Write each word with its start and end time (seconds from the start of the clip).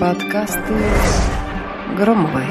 Подкасты 0.00 0.74
Громовой. 1.98 2.46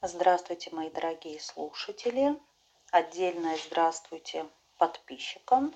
Здравствуйте, 0.00 0.70
мои 0.72 0.88
дорогие 0.88 1.38
слушатели. 1.40 2.40
Отдельное 2.90 3.58
здравствуйте 3.66 4.46
подписчикам. 4.78 5.74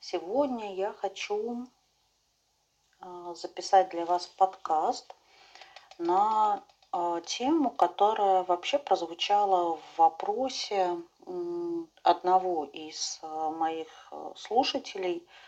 Сегодня 0.00 0.74
я 0.74 0.92
хочу 0.94 1.68
а, 2.98 3.34
записать 3.34 3.90
для 3.90 4.04
вас 4.04 4.26
подкаст 4.26 5.14
на 5.98 6.64
а, 6.90 7.20
тему, 7.20 7.70
которая 7.70 8.42
вообще 8.42 8.80
прозвучала 8.80 9.76
в 9.76 9.98
вопросе 9.98 10.96
одного 12.02 12.64
из 12.64 13.20
а, 13.22 13.50
моих 13.50 14.12
слушателей– 14.34 15.24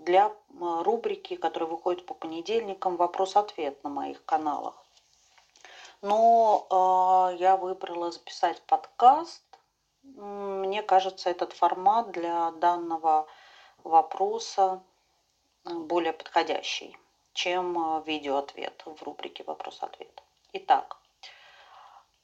для 0.00 0.32
рубрики, 0.58 1.36
которая 1.36 1.68
выходит 1.70 2.06
по 2.06 2.14
понедельникам, 2.14 2.96
вопрос-ответ 2.96 3.82
на 3.84 3.90
моих 3.90 4.24
каналах. 4.24 4.74
Но 6.02 6.66
э, 6.70 7.36
я 7.36 7.56
выбрала 7.56 8.10
записать 8.10 8.62
подкаст. 8.62 9.44
Мне 10.02 10.82
кажется, 10.82 11.28
этот 11.28 11.52
формат 11.52 12.10
для 12.10 12.50
данного 12.52 13.26
вопроса 13.84 14.82
э, 15.66 15.74
более 15.74 16.14
подходящий, 16.14 16.96
чем 17.34 17.78
э, 17.78 18.02
видеоответ 18.06 18.82
в 18.86 19.02
рубрике 19.02 19.44
вопрос-ответ. 19.44 20.22
Итак, 20.54 20.96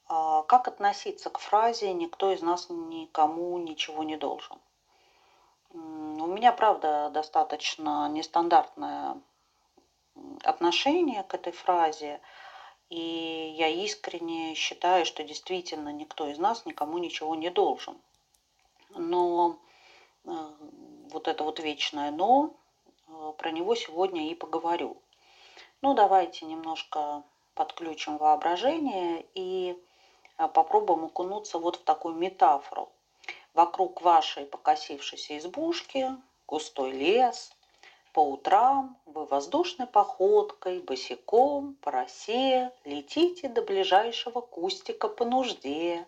э, 0.09 0.43
как 0.47 0.67
относиться 0.67 1.29
к 1.29 1.37
фразе 1.37 1.93
«никто 1.93 2.31
из 2.31 2.41
нас 2.41 2.69
никому 2.69 3.59
ничего 3.59 4.03
не 4.03 4.17
должен»? 4.17 4.57
У 6.27 6.29
меня, 6.29 6.51
правда, 6.51 7.09
достаточно 7.09 8.09
нестандартное 8.09 9.15
отношение 10.43 11.23
к 11.23 11.33
этой 11.33 11.53
фразе. 11.53 12.19
И 12.89 13.55
я 13.57 13.69
искренне 13.69 14.53
считаю, 14.53 15.05
что 15.05 15.23
действительно 15.23 15.87
никто 15.87 16.27
из 16.27 16.37
нас 16.37 16.65
никому 16.65 16.97
ничего 16.97 17.33
не 17.35 17.49
должен. 17.49 17.97
Но 18.89 19.57
э, 20.25 20.31
вот 21.11 21.29
это 21.29 21.45
вот 21.45 21.61
вечное 21.61 22.11
«но», 22.11 22.51
э, 23.07 23.33
про 23.37 23.51
него 23.51 23.73
сегодня 23.75 24.29
и 24.29 24.35
поговорю. 24.35 24.97
Ну, 25.81 25.93
давайте 25.93 26.45
немножко 26.45 27.23
подключим 27.53 28.17
воображение 28.17 29.25
и 29.33 29.81
э, 30.37 30.47
попробуем 30.49 31.05
окунуться 31.05 31.57
вот 31.57 31.77
в 31.77 31.83
такую 31.83 32.15
метафору. 32.15 32.89
Вокруг 33.57 34.03
вашей 34.03 34.45
покосившейся 34.45 35.35
избушки 35.39 36.15
густой 36.45 36.91
лес. 36.91 37.51
По 38.13 38.19
утрам 38.19 38.99
вы 39.07 39.25
воздушной 39.25 39.87
походкой, 39.87 40.79
босиком, 40.79 41.73
по 41.81 41.89
росе 41.89 42.71
летите 42.85 43.49
до 43.49 43.63
ближайшего 43.63 44.41
кустика 44.41 45.09
по 45.09 45.25
нужде, 45.25 46.05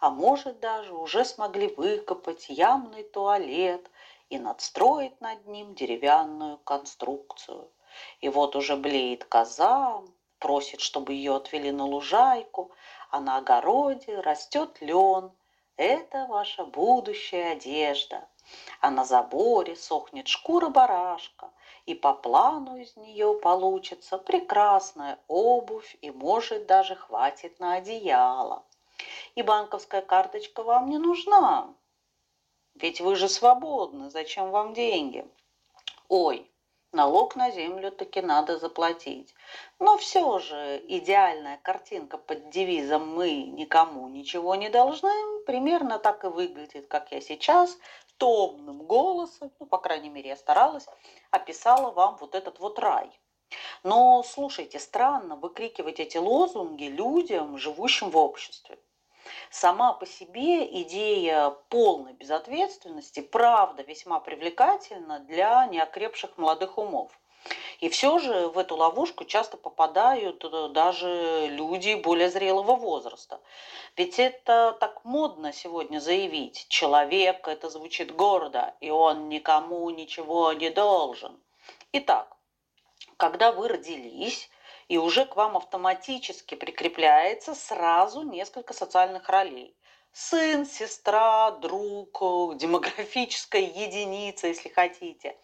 а 0.00 0.08
может 0.08 0.58
даже 0.60 0.94
уже 0.94 1.26
смогли 1.26 1.66
выкопать 1.66 2.48
ямный 2.48 3.02
туалет 3.02 3.90
и 4.30 4.38
надстроить 4.38 5.20
над 5.20 5.46
ним 5.46 5.74
деревянную 5.74 6.56
конструкцию. 6.64 7.70
И 8.22 8.30
вот 8.30 8.56
уже 8.56 8.74
блеет 8.74 9.26
коза, 9.26 10.00
просит, 10.38 10.80
чтобы 10.80 11.12
ее 11.12 11.36
отвели 11.36 11.72
на 11.72 11.84
лужайку, 11.84 12.70
а 13.10 13.20
на 13.20 13.36
огороде 13.36 14.18
растет 14.18 14.78
лен– 14.80 15.30
это 15.76 16.26
ваша 16.26 16.64
будущая 16.64 17.52
одежда. 17.52 18.28
А 18.80 18.90
на 18.90 19.04
заборе 19.04 19.74
сохнет 19.74 20.28
шкура 20.28 20.68
барашка, 20.68 21.50
и 21.84 21.94
по 21.94 22.12
плану 22.12 22.76
из 22.76 22.96
нее 22.96 23.34
получится 23.42 24.18
прекрасная 24.18 25.18
обувь, 25.26 25.96
и, 26.00 26.10
может, 26.10 26.66
даже 26.66 26.94
хватит 26.94 27.58
на 27.58 27.74
одеяло. 27.74 28.64
И 29.34 29.42
банковская 29.42 30.02
карточка 30.02 30.62
вам 30.62 30.88
не 30.90 30.98
нужна, 30.98 31.74
ведь 32.78 33.00
вы 33.00 33.16
же 33.16 33.28
свободны, 33.30 34.10
зачем 34.10 34.50
вам 34.50 34.74
деньги? 34.74 35.26
Ой, 36.08 36.50
налог 36.96 37.36
на 37.36 37.50
землю 37.50 37.92
таки 37.92 38.20
надо 38.22 38.58
заплатить. 38.58 39.34
Но 39.78 39.96
все 39.98 40.38
же 40.38 40.82
идеальная 40.88 41.58
картинка 41.62 42.18
под 42.18 42.50
девизом 42.50 43.14
«Мы 43.14 43.44
никому 43.44 44.08
ничего 44.08 44.54
не 44.56 44.70
должны» 44.70 45.12
примерно 45.46 45.98
так 45.98 46.24
и 46.24 46.28
выглядит, 46.28 46.88
как 46.88 47.12
я 47.12 47.20
сейчас 47.20 47.78
томным 48.16 48.78
голосом, 48.82 49.52
ну, 49.60 49.66
по 49.66 49.78
крайней 49.78 50.08
мере, 50.08 50.30
я 50.30 50.36
старалась, 50.36 50.86
описала 51.30 51.90
вам 51.90 52.16
вот 52.16 52.34
этот 52.34 52.58
вот 52.58 52.78
рай. 52.78 53.10
Но, 53.84 54.22
слушайте, 54.24 54.78
странно 54.78 55.36
выкрикивать 55.36 56.00
эти 56.00 56.16
лозунги 56.16 56.84
людям, 56.84 57.58
живущим 57.58 58.10
в 58.10 58.16
обществе. 58.16 58.78
Сама 59.50 59.92
по 59.92 60.06
себе 60.06 60.64
идея 60.82 61.50
полной 61.68 62.12
безответственности, 62.12 63.20
правда, 63.20 63.82
весьма 63.82 64.20
привлекательна 64.20 65.20
для 65.20 65.66
неокрепших 65.66 66.36
молодых 66.36 66.78
умов. 66.78 67.12
И 67.80 67.88
все 67.88 68.18
же 68.18 68.48
в 68.48 68.58
эту 68.58 68.76
ловушку 68.76 69.24
часто 69.24 69.56
попадают 69.56 70.44
э, 70.44 70.68
даже 70.70 71.46
люди 71.48 71.94
более 71.94 72.30
зрелого 72.30 72.74
возраста. 72.74 73.40
Ведь 73.96 74.18
это 74.18 74.76
так 74.80 75.04
модно 75.04 75.52
сегодня 75.52 76.00
заявить. 76.00 76.66
Человек, 76.68 77.46
это 77.46 77.68
звучит 77.70 78.14
гордо, 78.14 78.74
и 78.80 78.90
он 78.90 79.28
никому 79.28 79.88
ничего 79.90 80.52
не 80.54 80.70
должен. 80.70 81.38
Итак, 81.92 82.36
когда 83.16 83.52
вы 83.52 83.68
родились, 83.68 84.50
и 84.88 84.98
уже 84.98 85.24
к 85.24 85.36
вам 85.36 85.56
автоматически 85.56 86.54
прикрепляется 86.54 87.54
сразу 87.54 88.22
несколько 88.22 88.72
социальных 88.72 89.28
ролей. 89.28 89.76
Сын, 90.12 90.64
сестра, 90.64 91.50
друг, 91.50 92.56
демографическая 92.56 93.60
единица, 93.60 94.46
если 94.46 94.70
хотите. 94.70 95.36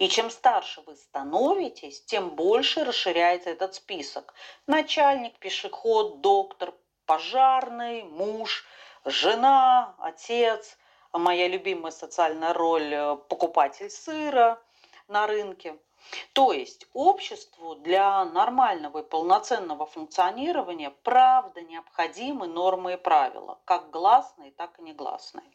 И 0.00 0.08
чем 0.08 0.30
старше 0.30 0.80
вы 0.80 0.96
становитесь, 0.96 2.04
тем 2.06 2.30
больше 2.30 2.84
расширяется 2.84 3.50
этот 3.50 3.74
список. 3.76 4.34
Начальник, 4.66 5.38
пешеход, 5.38 6.22
доктор, 6.22 6.74
пожарный, 7.04 8.02
муж, 8.02 8.64
жена, 9.04 9.94
отец, 10.00 10.76
моя 11.12 11.46
любимая 11.46 11.92
социальная 11.92 12.52
роль– 12.52 13.16
покупатель 13.28 13.90
сыра 13.90 14.60
на 15.08 15.26
рынке– 15.26 15.78
то 16.34 16.52
есть 16.52 16.86
обществу 16.92 17.74
для 17.74 18.24
нормального 18.24 18.98
и 18.98 19.02
полноценного 19.02 19.86
функционирования 19.86 20.90
правда 21.02 21.62
необходимы 21.62 22.46
нормы 22.46 22.92
и 22.92 22.96
правила, 22.96 23.58
как 23.64 23.90
гласные, 23.90 24.52
так 24.52 24.78
и 24.78 24.82
негласные. 24.82 25.50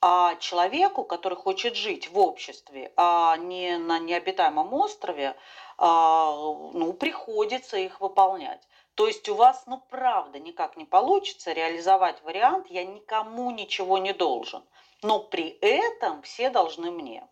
А 0.00 0.34
человеку, 0.36 1.02
который 1.02 1.36
хочет 1.36 1.76
жить 1.76 2.10
в 2.10 2.18
обществе, 2.18 2.92
а 2.96 3.36
не 3.38 3.78
на 3.78 3.98
необитаемом 3.98 4.74
острове, 4.74 5.34
а, 5.78 6.34
ну, 6.74 6.92
приходится 6.92 7.78
их 7.78 8.02
выполнять. 8.02 8.68
То 8.96 9.06
есть 9.06 9.28
у 9.30 9.34
вас, 9.34 9.64
ну, 9.66 9.78
правда, 9.88 10.38
никак 10.38 10.76
не 10.76 10.84
получится 10.84 11.52
реализовать 11.52 12.22
вариант 12.22 12.66
«я 12.68 12.84
никому 12.84 13.50
ничего 13.50 13.96
не 13.96 14.12
должен», 14.12 14.62
но 15.02 15.20
при 15.20 15.56
этом 15.62 16.20
все 16.20 16.50
должны 16.50 16.90
мне. 16.90 17.26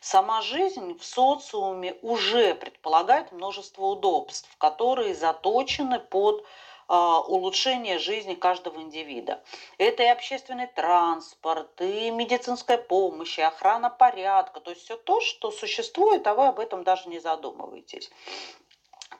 Сама 0.00 0.40
жизнь 0.40 0.98
в 0.98 1.04
социуме 1.04 1.94
уже 2.00 2.54
предполагает 2.54 3.32
множество 3.32 3.84
удобств, 3.84 4.48
которые 4.56 5.14
заточены 5.14 6.00
под 6.00 6.44
а, 6.88 7.20
улучшение 7.20 7.98
жизни 7.98 8.34
каждого 8.34 8.80
индивида. 8.80 9.44
Это 9.78 10.02
и 10.02 10.06
общественный 10.06 10.66
транспорт, 10.66 11.80
и 11.80 12.10
медицинская 12.10 12.78
помощь, 12.78 13.38
и 13.38 13.42
охрана 13.42 13.90
порядка. 13.90 14.60
То 14.60 14.70
есть 14.70 14.84
все 14.84 14.96
то, 14.96 15.20
что 15.20 15.50
существует, 15.50 16.26
а 16.26 16.34
вы 16.34 16.48
об 16.48 16.58
этом 16.58 16.82
даже 16.82 17.08
не 17.08 17.20
задумываетесь. 17.20 18.10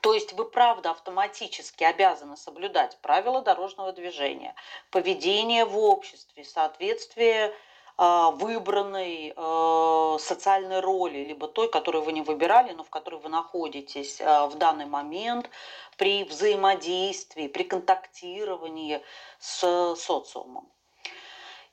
То 0.01 0.13
есть 0.13 0.33
вы, 0.33 0.45
правда, 0.45 0.91
автоматически 0.91 1.83
обязаны 1.83 2.35
соблюдать 2.35 2.97
правила 3.01 3.41
дорожного 3.41 3.93
движения, 3.93 4.55
поведение 4.89 5.63
в 5.63 5.77
обществе, 5.77 6.43
соответствие 6.43 7.53
выбранной 7.97 9.33
а, 9.35 10.17
социальной 10.19 10.79
роли, 10.79 11.23
либо 11.23 11.47
той, 11.47 11.69
которую 11.69 12.03
вы 12.03 12.13
не 12.13 12.21
выбирали, 12.21 12.71
но 12.71 12.83
в 12.83 12.89
которой 12.89 13.19
вы 13.19 13.29
находитесь 13.29 14.21
а, 14.21 14.47
в 14.47 14.55
данный 14.55 14.85
момент 14.85 15.49
при 15.97 16.23
взаимодействии, 16.23 17.47
при 17.47 17.63
контактировании 17.63 19.01
с 19.39 19.95
социумом. 19.95 20.67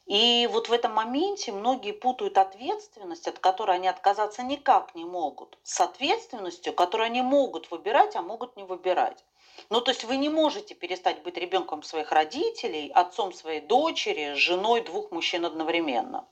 И 0.09 0.49
вот 0.51 0.71
в 0.71 0.73
этом 0.73 0.93
моменте 0.95 1.53
многие 1.53 1.93
путают 1.93 2.39
ответственность, 2.39 3.29
от 3.29 3.39
которой 3.39 3.77
они 3.77 3.89
отказаться 3.89 4.43
никак 4.43 4.95
не 4.95 5.05
могут, 5.05 5.59
с 5.63 5.81
ответственностью, 5.83 6.73
которую 6.73 7.07
они 7.07 7.21
могут 7.21 7.71
выбирать, 7.71 8.17
а 8.17 8.23
могут 8.23 8.57
не 8.57 8.65
выбирать. 8.65 9.23
Ну, 9.71 9.81
то 9.81 9.91
есть 9.91 10.05
вы 10.05 10.17
не 10.17 10.29
можете 10.29 10.75
перестать 10.75 11.23
быть 11.23 11.37
ребенком 11.37 11.83
своих 11.83 12.13
родителей, 12.13 12.91
отцом 12.95 13.33
своей 13.33 13.61
дочери, 13.61 14.35
женой 14.35 14.81
двух 14.81 15.11
мужчин 15.11 15.45
одновременно. 15.45 16.27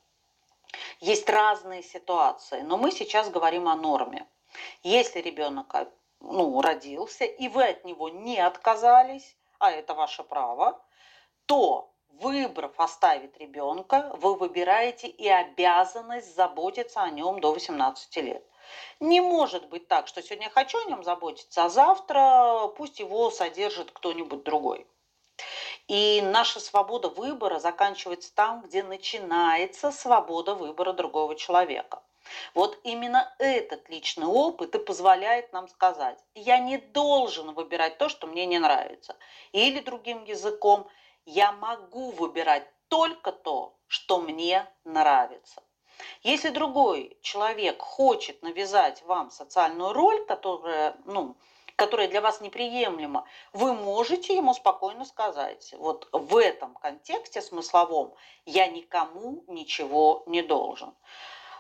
Есть 1.01 1.29
разные 1.29 1.83
ситуации, 1.83 2.63
но 2.63 2.77
мы 2.77 2.91
сейчас 2.91 3.31
говорим 3.31 3.69
о 3.69 3.77
норме. 3.77 4.27
Если 4.83 5.21
ребенок 5.21 5.75
ну, 6.21 6.61
родился, 6.61 7.25
и 7.25 7.49
вы 7.49 7.65
от 7.65 7.85
него 7.85 8.09
не 8.09 8.39
отказались, 8.39 9.37
а 9.59 9.71
это 9.71 9.95
ваше 9.95 10.23
право, 10.23 10.81
то 11.47 11.91
выбрав 12.21 12.79
оставить 12.81 13.37
ребенка, 13.37 14.11
вы 14.17 14.35
выбираете 14.35 15.07
и 15.07 15.29
обязанность 15.29 16.35
заботиться 16.35 17.03
о 17.03 17.11
нем 17.11 17.41
до 17.41 17.53
18 17.53 18.17
лет. 18.17 18.45
Не 19.01 19.21
может 19.21 19.69
быть 19.69 19.89
так, 19.89 20.09
что 20.09 20.23
сегодня 20.23 20.47
я 20.47 20.51
хочу 20.51 20.79
о 20.79 20.85
нем 20.85 21.05
заботиться, 21.05 21.65
а 21.65 21.69
завтра 21.69 22.69
пусть 22.77 23.01
его 23.01 23.31
содержит 23.31 23.91
кто-нибудь 23.91 24.43
другой. 24.43 24.87
И 25.89 26.21
наша 26.23 26.61
свобода 26.61 27.09
выбора 27.09 27.59
заканчивается 27.59 28.35
там, 28.35 28.63
где 28.63 28.83
начинается 28.83 29.93
свобода 29.93 30.55
выбора 30.55 30.93
другого 30.93 31.37
человека. 31.37 32.03
Вот 32.55 32.79
именно 32.83 33.33
этот 33.39 33.89
личный 33.89 34.27
опыт 34.27 34.75
и 34.75 34.79
позволяет 34.79 35.53
нам 35.53 35.69
сказать, 35.69 36.19
я 36.35 36.59
не 36.59 36.79
должен 36.79 37.53
выбирать 37.53 37.99
то, 37.99 38.09
что 38.09 38.27
мне 38.27 38.47
не 38.47 38.59
нравится. 38.59 39.17
Или 39.53 39.81
другим 39.81 40.25
языком, 40.25 40.89
я 41.25 41.53
могу 41.53 42.11
выбирать 42.11 42.67
только 42.89 43.31
то, 43.33 43.77
что 43.87 44.19
мне 44.19 44.67
нравится. 44.85 45.63
Если 46.23 46.51
другой 46.51 47.17
человек 47.23 47.81
хочет 47.81 48.43
навязать 48.43 49.03
вам 49.03 49.31
социальную 49.31 49.93
роль, 49.93 50.25
которая, 50.27 50.97
ну, 51.05 51.37
которая 51.77 52.09
для 52.09 52.21
вас 52.21 52.41
неприемлема, 52.41 53.27
вы 53.53 53.75
можете 53.75 54.35
ему 54.35 54.55
спокойно 54.55 55.05
сказать, 55.05 55.75
вот 55.79 56.09
в 56.13 56.37
этом 56.37 56.75
контексте 56.75 57.43
смысловом 57.43 58.15
я 58.47 58.67
никому 58.67 59.45
ничего 59.47 60.23
не 60.27 60.43
должен. 60.43 60.95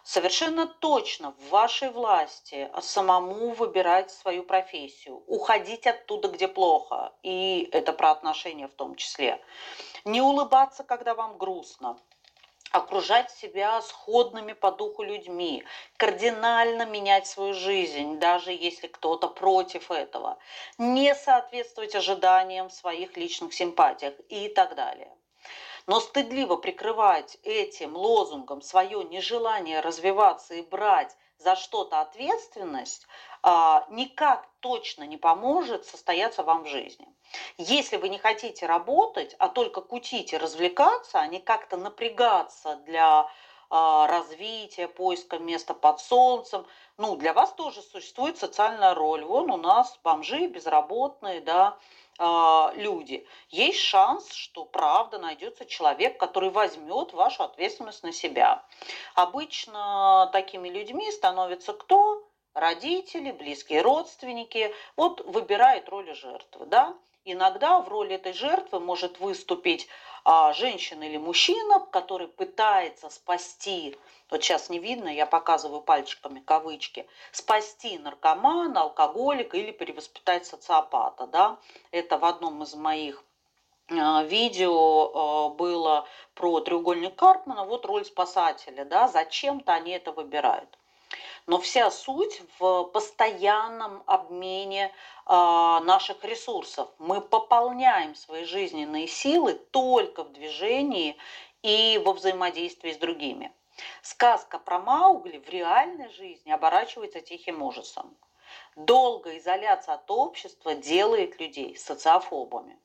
Совершенно 0.02 0.68
точно 0.68 1.32
в 1.32 1.48
вашей 1.48 1.90
власти 1.90 2.70
самому 2.80 3.50
выбирать 3.50 4.12
свою 4.12 4.44
профессию, 4.44 5.24
уходить 5.26 5.84
оттуда, 5.84 6.28
где 6.28 6.46
плохо, 6.46 7.12
и 7.24 7.68
это 7.72 7.92
про 7.92 8.12
отношения 8.12 8.68
в 8.68 8.74
том 8.74 8.94
числе. 8.94 9.42
Не 10.04 10.22
улыбаться, 10.22 10.84
когда 10.84 11.14
вам 11.16 11.38
грустно, 11.38 11.98
окружать 12.76 13.30
себя 13.30 13.80
сходными 13.80 14.52
по 14.52 14.70
духу 14.70 15.02
людьми, 15.02 15.64
кардинально 15.96 16.84
менять 16.84 17.26
свою 17.26 17.54
жизнь, 17.54 18.18
даже 18.18 18.52
если 18.52 18.86
кто-то 18.86 19.28
против 19.28 19.90
этого, 19.90 20.38
не 20.76 21.14
соответствовать 21.14 21.94
ожиданиям 21.94 22.68
своих 22.68 23.16
личных 23.16 23.54
симпатиях 23.54 24.14
и 24.28 24.48
так 24.48 24.74
далее. 24.74 25.10
Но 25.86 26.00
стыдливо 26.00 26.56
прикрывать 26.56 27.38
этим 27.42 27.96
лозунгом 27.96 28.60
свое 28.60 29.04
нежелание 29.04 29.80
развиваться 29.80 30.54
и 30.54 30.62
брать 30.62 31.16
за 31.38 31.56
что-то 31.56 32.00
ответственность 32.00 33.06
а, 33.42 33.86
никак 33.88 34.48
точно 34.60 35.04
не 35.04 35.16
поможет 35.16 35.86
состояться 35.86 36.42
вам 36.42 36.64
в 36.64 36.66
жизни. 36.66 37.06
Если 37.58 37.96
вы 37.96 38.08
не 38.08 38.18
хотите 38.18 38.66
работать, 38.66 39.34
а 39.38 39.48
только 39.48 39.80
кутить 39.80 40.32
и 40.32 40.38
развлекаться, 40.38 41.18
а 41.18 41.26
не 41.26 41.40
как-то 41.40 41.76
напрягаться 41.76 42.76
для 42.86 43.28
а, 43.68 44.06
развития, 44.06 44.88
поиска 44.88 45.38
места 45.38 45.74
под 45.74 46.00
солнцем, 46.00 46.66
ну, 46.98 47.16
для 47.16 47.32
вас 47.32 47.52
тоже 47.52 47.82
существует 47.82 48.38
социальная 48.38 48.94
роль. 48.94 49.24
Вон 49.24 49.50
у 49.50 49.56
нас 49.56 49.98
бомжи, 50.02 50.46
безработные, 50.46 51.40
да, 51.40 51.76
а, 52.18 52.72
люди, 52.76 53.26
есть 53.50 53.80
шанс, 53.80 54.32
что 54.32 54.64
правда 54.64 55.18
найдется 55.18 55.66
человек, 55.66 56.18
который 56.18 56.50
возьмет 56.50 57.12
вашу 57.12 57.42
ответственность 57.42 58.02
на 58.02 58.12
себя. 58.12 58.64
Обычно 59.14 60.30
такими 60.32 60.68
людьми 60.68 61.10
становятся 61.10 61.74
кто? 61.74 62.22
Родители, 62.54 63.32
близкие 63.32 63.82
родственники. 63.82 64.74
Вот 64.96 65.20
выбирает 65.26 65.90
роли 65.90 66.12
жертвы, 66.12 66.64
да? 66.66 66.94
Иногда 67.28 67.80
в 67.80 67.88
роли 67.88 68.14
этой 68.14 68.32
жертвы 68.32 68.78
может 68.78 69.18
выступить 69.18 69.88
а, 70.22 70.52
женщина 70.52 71.02
или 71.02 71.16
мужчина, 71.16 71.80
который 71.80 72.28
пытается 72.28 73.10
спасти, 73.10 73.98
вот 74.30 74.44
сейчас 74.44 74.70
не 74.70 74.78
видно, 74.78 75.08
я 75.08 75.26
показываю 75.26 75.80
пальчиками 75.80 76.38
кавычки, 76.38 77.04
спасти 77.32 77.98
наркомана, 77.98 78.82
алкоголика 78.82 79.56
или 79.56 79.72
перевоспитать 79.72 80.46
социопата. 80.46 81.26
Да? 81.26 81.58
Это 81.90 82.16
в 82.16 82.24
одном 82.24 82.62
из 82.62 82.74
моих 82.76 83.24
а, 83.90 84.22
видео 84.22 85.10
а, 85.12 85.48
было 85.48 86.06
про 86.34 86.60
треугольник 86.60 87.16
Карпмана, 87.16 87.64
вот 87.64 87.86
роль 87.86 88.04
спасателя, 88.04 88.84
да, 88.84 89.08
зачем-то 89.08 89.72
они 89.72 89.90
это 89.90 90.12
выбирают. 90.12 90.78
Но 91.46 91.60
вся 91.60 91.92
суть 91.92 92.42
в 92.58 92.84
постоянном 92.84 94.02
обмене 94.06 94.86
э, 94.86 95.30
наших 95.30 96.24
ресурсов. 96.24 96.88
Мы 96.98 97.20
пополняем 97.20 98.16
свои 98.16 98.44
жизненные 98.44 99.06
силы 99.06 99.54
только 99.54 100.24
в 100.24 100.32
движении 100.32 101.16
и 101.62 102.02
во 102.04 102.14
взаимодействии 102.14 102.92
с 102.92 102.96
другими. 102.96 103.52
Сказка 104.02 104.58
про 104.58 104.80
Маугли 104.80 105.38
в 105.38 105.48
реальной 105.48 106.08
жизни 106.08 106.50
оборачивается 106.50 107.20
тихим 107.20 107.62
ужасом. 107.62 108.16
Долгая 108.74 109.38
изоляция 109.38 109.94
от 109.94 110.10
общества 110.10 110.74
делает 110.74 111.38
людей 111.40 111.76
социофобами. 111.76 112.76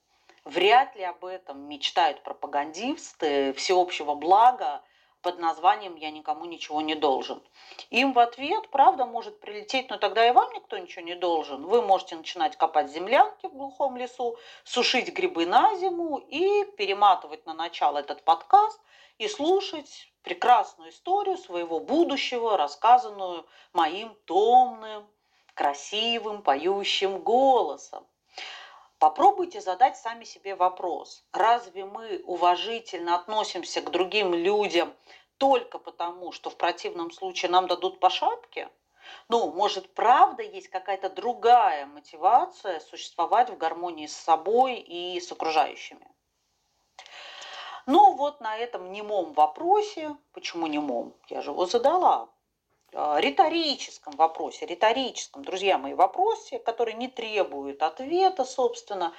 Вряд 0.43 0.95
ли 0.95 1.03
об 1.03 1.23
этом 1.25 1.61
мечтают 1.67 2.23
пропагандисты 2.23 3.53
всеобщего 3.53 4.15
блага, 4.15 4.81
под 5.21 5.39
названием 5.39 5.95
«Я 5.95 6.11
никому 6.11 6.45
ничего 6.45 6.81
не 6.81 6.95
должен». 6.95 7.41
Им 7.89 8.13
в 8.13 8.19
ответ, 8.19 8.69
правда, 8.69 9.05
может 9.05 9.39
прилететь, 9.39 9.89
но 9.89 9.97
тогда 9.97 10.27
и 10.27 10.31
вам 10.31 10.51
никто 10.53 10.77
ничего 10.77 11.05
не 11.05 11.15
должен. 11.15 11.65
Вы 11.65 11.81
можете 11.81 12.15
начинать 12.15 12.57
копать 12.57 12.91
землянки 12.91 13.47
в 13.47 13.53
глухом 13.53 13.97
лесу, 13.97 14.37
сушить 14.63 15.13
грибы 15.13 15.45
на 15.45 15.75
зиму 15.75 16.17
и 16.17 16.65
перематывать 16.77 17.45
на 17.45 17.53
начало 17.53 17.99
этот 17.99 18.23
подкаст 18.23 18.79
и 19.17 19.27
слушать 19.27 20.11
прекрасную 20.23 20.91
историю 20.91 21.37
своего 21.37 21.79
будущего, 21.79 22.57
рассказанную 22.57 23.45
моим 23.73 24.15
томным, 24.25 25.07
красивым, 25.53 26.41
поющим 26.41 27.19
голосом. 27.19 28.05
Попробуйте 29.01 29.61
задать 29.61 29.97
сами 29.97 30.25
себе 30.25 30.55
вопрос, 30.55 31.25
разве 31.33 31.85
мы 31.85 32.21
уважительно 32.23 33.15
относимся 33.15 33.81
к 33.81 33.89
другим 33.89 34.31
людям 34.35 34.93
только 35.39 35.79
потому, 35.79 36.31
что 36.31 36.51
в 36.51 36.55
противном 36.55 37.09
случае 37.09 37.49
нам 37.49 37.65
дадут 37.65 37.99
по 37.99 38.11
шапке? 38.11 38.69
Ну, 39.27 39.51
может, 39.53 39.91
правда 39.95 40.43
есть 40.43 40.67
какая-то 40.67 41.09
другая 41.09 41.87
мотивация 41.87 42.79
существовать 42.79 43.49
в 43.49 43.57
гармонии 43.57 44.05
с 44.05 44.15
собой 44.15 44.75
и 44.75 45.19
с 45.19 45.31
окружающими? 45.31 46.07
Ну, 47.87 48.13
вот 48.13 48.39
на 48.39 48.55
этом 48.55 48.91
немом 48.91 49.33
вопросе, 49.33 50.15
почему 50.31 50.67
немом, 50.67 51.15
я 51.27 51.41
же 51.41 51.49
его 51.49 51.65
задала, 51.65 52.29
риторическом 52.93 54.13
вопросе, 54.15 54.65
риторическом, 54.65 55.43
друзья 55.43 55.77
мои, 55.77 55.93
вопросе, 55.93 56.59
который 56.59 56.93
не 56.93 57.07
требует 57.07 57.81
ответа, 57.83 58.43
собственно, 58.43 59.13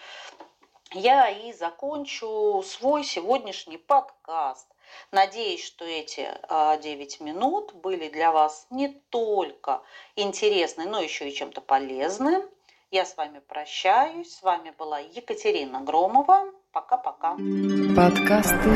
я 0.95 1.31
и 1.31 1.53
закончу 1.53 2.63
свой 2.67 3.05
сегодняшний 3.05 3.79
подкаст. 3.79 4.69
Надеюсь, 5.11 5.65
что 5.65 5.87
эти 5.87 6.29
9 6.83 7.19
а, 7.21 7.25
минут 7.25 7.73
были 7.75 8.09
для 8.09 8.31
вас 8.31 8.67
не 8.71 8.89
только 8.89 9.83
интересны, 10.17 10.85
но 10.85 11.01
еще 11.01 11.29
и 11.29 11.35
чем-то 11.35 11.63
полезным. 11.63 12.43
Я 12.91 13.07
с 13.07 13.17
вами 13.17 13.39
прощаюсь. 13.39 14.37
С 14.37 14.43
вами 14.43 14.75
была 14.79 14.99
Екатерина 14.99 15.81
Громова. 15.81 16.53
Пока-пока. 16.73 17.37
Подкасты 17.97 18.71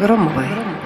Громовой. 0.00 0.77